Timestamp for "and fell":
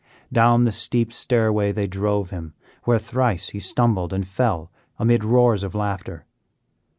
4.13-4.71